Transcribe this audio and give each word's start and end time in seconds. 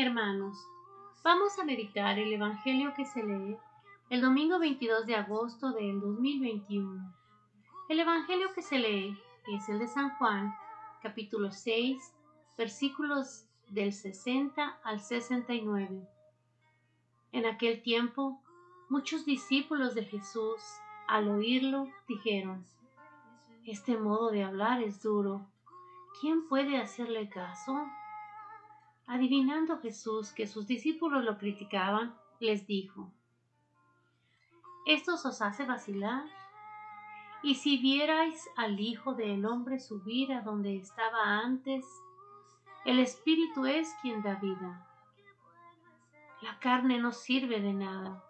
Hermanos, 0.00 0.56
vamos 1.24 1.58
a 1.58 1.64
meditar 1.64 2.20
el 2.20 2.32
Evangelio 2.32 2.94
que 2.94 3.04
se 3.04 3.20
lee 3.20 3.56
el 4.10 4.20
domingo 4.20 4.60
22 4.60 5.06
de 5.06 5.16
agosto 5.16 5.72
del 5.72 6.00
2021. 6.00 7.12
El 7.88 7.98
Evangelio 7.98 8.52
que 8.54 8.62
se 8.62 8.78
lee 8.78 9.18
es 9.52 9.68
el 9.68 9.80
de 9.80 9.88
San 9.88 10.10
Juan, 10.10 10.54
capítulo 11.02 11.50
6, 11.50 12.14
versículos 12.56 13.46
del 13.70 13.92
60 13.92 14.78
al 14.84 15.00
69. 15.00 16.08
En 17.32 17.46
aquel 17.46 17.82
tiempo, 17.82 18.40
muchos 18.88 19.24
discípulos 19.24 19.96
de 19.96 20.04
Jesús, 20.04 20.62
al 21.08 21.28
oírlo, 21.28 21.88
dijeron, 22.06 22.64
Este 23.66 23.96
modo 23.96 24.30
de 24.30 24.44
hablar 24.44 24.80
es 24.80 25.02
duro. 25.02 25.44
¿Quién 26.20 26.46
puede 26.46 26.76
hacerle 26.76 27.28
caso? 27.28 27.84
Adivinando 29.08 29.78
Jesús 29.78 30.32
que 30.32 30.46
sus 30.46 30.66
discípulos 30.66 31.24
lo 31.24 31.38
criticaban, 31.38 32.14
les 32.40 32.66
dijo, 32.66 33.10
¿Esto 34.86 35.14
os 35.14 35.42
hace 35.42 35.64
vacilar? 35.64 36.24
Y 37.42 37.54
si 37.54 37.78
vierais 37.78 38.48
al 38.56 38.78
Hijo 38.78 39.14
del 39.14 39.46
Hombre 39.46 39.78
subir 39.78 40.32
a 40.32 40.42
donde 40.42 40.76
estaba 40.76 41.38
antes, 41.38 41.86
el 42.84 42.98
Espíritu 42.98 43.64
es 43.64 43.94
quien 44.02 44.22
da 44.22 44.34
vida. 44.34 44.86
La 46.42 46.58
carne 46.58 46.98
no 46.98 47.12
sirve 47.12 47.60
de 47.60 47.72
nada. 47.72 48.22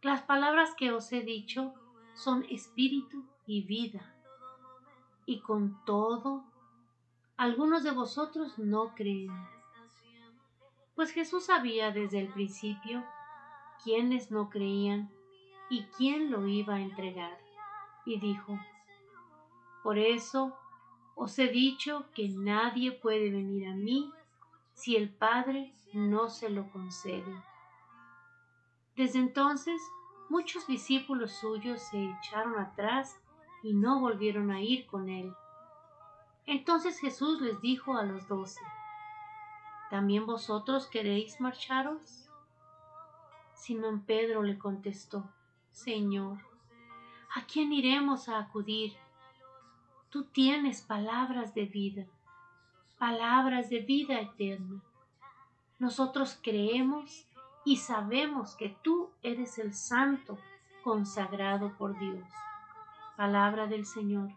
Las 0.00 0.22
palabras 0.22 0.74
que 0.76 0.92
os 0.92 1.12
he 1.12 1.22
dicho 1.22 1.74
son 2.14 2.44
espíritu 2.50 3.24
y 3.46 3.62
vida. 3.62 4.14
Y 5.26 5.40
con 5.40 5.84
todo, 5.84 6.44
algunos 7.36 7.82
de 7.82 7.90
vosotros 7.90 8.58
no 8.58 8.94
creen. 8.94 9.55
Pues 10.96 11.12
Jesús 11.12 11.44
sabía 11.44 11.92
desde 11.92 12.20
el 12.20 12.28
principio 12.28 13.04
quiénes 13.84 14.30
no 14.30 14.48
creían 14.48 15.10
y 15.68 15.84
quién 15.96 16.30
lo 16.30 16.46
iba 16.48 16.76
a 16.76 16.80
entregar. 16.80 17.38
Y 18.06 18.18
dijo, 18.18 18.58
por 19.82 19.98
eso 19.98 20.56
os 21.14 21.38
he 21.38 21.48
dicho 21.48 22.06
que 22.14 22.30
nadie 22.30 22.92
puede 22.92 23.30
venir 23.30 23.68
a 23.68 23.74
mí 23.74 24.10
si 24.72 24.96
el 24.96 25.10
Padre 25.10 25.74
no 25.92 26.30
se 26.30 26.48
lo 26.48 26.70
concede. 26.72 27.42
Desde 28.96 29.18
entonces 29.18 29.80
muchos 30.30 30.66
discípulos 30.66 31.32
suyos 31.32 31.82
se 31.90 32.02
echaron 32.04 32.58
atrás 32.58 33.20
y 33.62 33.74
no 33.74 34.00
volvieron 34.00 34.50
a 34.50 34.62
ir 34.62 34.86
con 34.86 35.10
él. 35.10 35.30
Entonces 36.46 36.98
Jesús 36.98 37.42
les 37.42 37.60
dijo 37.60 37.98
a 37.98 38.02
los 38.02 38.26
doce, 38.28 38.62
¿También 39.90 40.26
vosotros 40.26 40.88
queréis 40.88 41.40
marcharos? 41.40 42.28
Simón 43.54 44.00
Pedro 44.00 44.42
le 44.42 44.58
contestó, 44.58 45.24
Señor, 45.70 46.38
¿a 47.34 47.46
quién 47.46 47.72
iremos 47.72 48.28
a 48.28 48.38
acudir? 48.38 48.94
Tú 50.10 50.24
tienes 50.24 50.82
palabras 50.82 51.54
de 51.54 51.66
vida, 51.66 52.06
palabras 52.98 53.70
de 53.70 53.80
vida 53.80 54.20
eterna. 54.20 54.80
Nosotros 55.78 56.38
creemos 56.42 57.26
y 57.64 57.76
sabemos 57.76 58.56
que 58.56 58.76
tú 58.82 59.10
eres 59.22 59.58
el 59.58 59.74
santo 59.74 60.38
consagrado 60.82 61.76
por 61.76 61.98
Dios. 61.98 62.26
Palabra 63.16 63.66
del 63.66 63.84
Señor. 63.84 64.30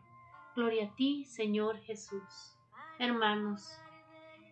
Gloria 0.55 0.87
a 0.87 0.95
ti, 0.95 1.25
Señor 1.25 1.77
Jesús. 1.81 2.57
Hermanos, 2.97 3.79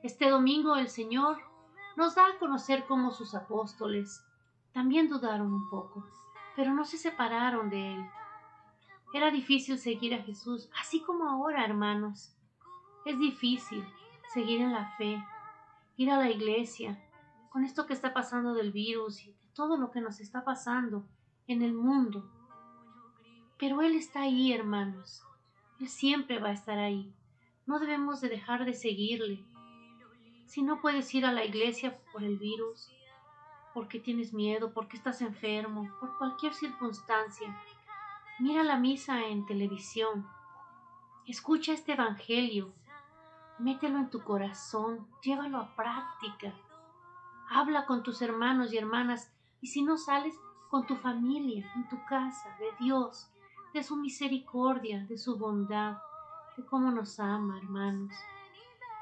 este 0.03 0.29
domingo 0.29 0.75
el 0.75 0.89
Señor 0.89 1.37
nos 1.95 2.15
da 2.15 2.27
a 2.27 2.37
conocer 2.37 2.85
cómo 2.87 3.11
sus 3.11 3.33
apóstoles 3.33 4.23
también 4.71 5.09
dudaron 5.09 5.51
un 5.51 5.69
poco, 5.69 6.05
pero 6.55 6.73
no 6.73 6.85
se 6.85 6.97
separaron 6.97 7.69
de 7.69 7.93
Él. 7.95 8.05
Era 9.13 9.31
difícil 9.31 9.80
seguir 9.80 10.13
a 10.13 10.21
Jesús, 10.23 10.69
así 10.80 11.02
como 11.02 11.27
ahora, 11.27 11.65
hermanos. 11.65 12.36
Es 13.05 13.17
difícil 13.17 13.83
seguir 14.33 14.61
en 14.61 14.73
la 14.73 14.95
fe, 14.97 15.23
ir 15.95 16.11
a 16.11 16.17
la 16.17 16.30
iglesia, 16.30 17.03
con 17.49 17.63
esto 17.63 17.87
que 17.87 17.93
está 17.93 18.13
pasando 18.13 18.53
del 18.53 18.71
virus 18.71 19.23
y 19.23 19.31
de 19.31 19.47
todo 19.55 19.77
lo 19.77 19.89
que 19.89 20.02
nos 20.02 20.19
está 20.19 20.43
pasando 20.43 21.07
en 21.47 21.63
el 21.63 21.73
mundo. 21.73 22.30
Pero 23.57 23.81
Él 23.81 23.95
está 23.95 24.21
ahí, 24.21 24.53
hermanos. 24.53 25.23
Él 25.80 25.87
siempre 25.89 26.39
va 26.39 26.49
a 26.49 26.53
estar 26.53 26.77
ahí. 26.77 27.11
No 27.65 27.80
debemos 27.80 28.21
de 28.21 28.30
dejar 28.30 28.65
de 28.65 28.73
seguirle, 28.73 29.43
si 30.47 30.63
no 30.63 30.81
puedes 30.81 31.13
ir 31.13 31.25
a 31.25 31.31
la 31.31 31.45
iglesia 31.45 31.97
por 32.11 32.23
el 32.23 32.37
virus, 32.37 32.89
porque 33.73 33.99
tienes 33.99 34.33
miedo, 34.33 34.73
porque 34.73 34.97
estás 34.97 35.21
enfermo, 35.21 35.87
por 35.99 36.17
cualquier 36.17 36.53
circunstancia, 36.53 37.55
mira 38.39 38.63
la 38.63 38.77
misa 38.77 39.25
en 39.27 39.45
televisión, 39.45 40.27
escucha 41.27 41.73
este 41.73 41.93
Evangelio, 41.93 42.73
mételo 43.59 43.99
en 43.99 44.09
tu 44.09 44.23
corazón, 44.23 45.07
llévalo 45.21 45.57
a 45.57 45.75
práctica, 45.75 46.53
habla 47.49 47.86
con 47.86 48.03
tus 48.03 48.21
hermanos 48.21 48.73
y 48.73 48.77
hermanas. 48.77 49.31
Y 49.61 49.67
si 49.67 49.81
no 49.81 49.97
sales, 49.97 50.36
con 50.69 50.86
tu 50.86 50.95
familia, 50.97 51.71
en 51.75 51.87
tu 51.87 51.97
casa, 52.05 52.55
de 52.59 52.71
Dios, 52.83 53.30
de 53.73 53.83
su 53.83 53.95
misericordia, 53.95 55.05
de 55.05 55.17
su 55.17 55.37
bondad, 55.37 55.97
de 56.55 56.65
cómo 56.65 56.91
nos 56.91 57.19
ama, 57.19 57.57
hermanos. 57.57 58.13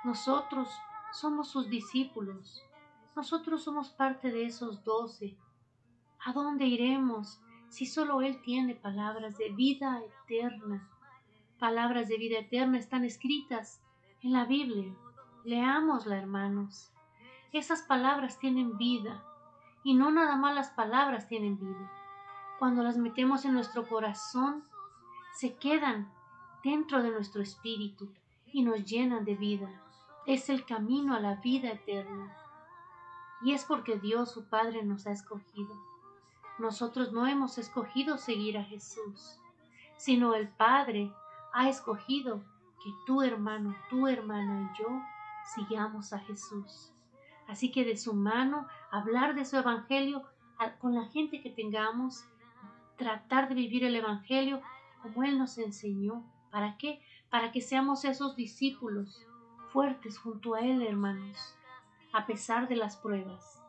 Nosotros 0.04 0.70
somos 1.16 1.48
sus 1.50 1.70
discípulos. 1.70 2.62
Nosotros 3.16 3.64
somos 3.64 3.90
parte 3.90 4.32
de 4.32 4.46
esos 4.46 4.84
doce. 4.84 5.38
¿A 6.26 6.34
dónde 6.34 6.66
iremos 6.66 7.40
si 7.70 7.86
solo 7.86 8.22
Él 8.22 8.42
tiene 8.42 8.76
palabras 8.76 9.38
de 9.38 9.50
vida 9.50 10.02
eterna? 10.04 10.90
Palabras 11.58 12.10
de 12.10 12.18
vida 12.18 12.40
eterna 12.40 12.78
están 12.78 13.06
escritas 13.06 13.82
en 14.22 14.34
la 14.34 14.46
Biblia. 14.46 14.94
Leámosla, 15.46 16.18
hermanos. 16.18 16.92
Esas 17.54 17.82
palabras 17.84 18.38
tienen 18.40 18.78
vida. 18.78 19.24
Y 19.84 19.94
no 19.94 20.12
nada 20.12 20.36
más 20.36 20.54
las 20.54 20.72
palabras 20.72 21.30
tienen 21.30 21.58
vida. 21.58 21.92
Cuando 22.60 22.84
las 22.84 22.98
metemos 22.98 23.46
en 23.46 23.54
nuestro 23.54 23.88
corazón, 23.88 24.66
se 25.34 25.56
quedan 25.56 26.12
dentro 26.64 27.02
de 27.02 27.12
nuestro 27.12 27.42
espíritu 27.42 28.12
y 28.52 28.64
nos 28.64 28.84
llenan 28.84 29.24
de 29.24 29.36
vida 29.36 29.85
es 30.26 30.50
el 30.50 30.66
camino 30.66 31.16
a 31.16 31.20
la 31.20 31.36
vida 31.36 31.70
eterna. 31.70 32.36
Y 33.44 33.54
es 33.54 33.64
porque 33.66 33.98
Dios 34.00 34.32
su 34.32 34.50
Padre 34.50 34.84
nos 34.84 35.06
ha 35.06 35.12
escogido. 35.12 35.76
Nosotros 36.58 37.12
no 37.12 37.28
hemos 37.28 37.58
escogido 37.58 38.18
seguir 38.18 38.58
a 38.58 38.64
Jesús, 38.64 39.40
sino 39.98 40.34
el 40.34 40.48
Padre 40.48 41.12
ha 41.54 41.70
escogido 41.70 42.44
que 42.84 42.92
tu 43.06 43.22
hermano, 43.22 43.76
tu 43.90 44.08
hermana 44.08 44.72
y 44.74 44.82
yo 44.82 44.88
sigamos 45.54 46.14
a 46.14 46.20
Jesús. 46.20 46.92
Así 47.48 47.72
que 47.72 47.86
de 47.86 47.98
su 47.98 48.14
mano, 48.14 48.68
hablar 48.90 49.36
de 49.36 49.46
su 49.46 49.58
Evangelio 49.58 50.24
con 50.80 50.96
la 50.96 51.06
gente 51.06 51.42
que 51.42 51.50
tengamos, 51.52 52.26
tratar 52.98 53.50
de 53.50 53.56
vivir 53.56 53.84
el 53.84 53.96
Evangelio 53.96 54.62
como 55.04 55.24
Él 55.24 55.38
nos 55.38 55.58
enseñó. 55.58 56.24
¿Para 56.50 56.78
qué? 56.78 57.02
Para 57.30 57.52
que 57.52 57.62
seamos 57.62 58.06
esos 58.06 58.36
discípulos 58.36 59.28
fuertes 59.76 60.18
junto 60.18 60.56
a 60.56 60.62
Él, 60.62 60.84
hermanos, 60.84 61.54
a 62.14 62.26
pesar 62.26 62.70
de 62.70 62.78
las 62.78 62.96
pruebas. 62.96 63.62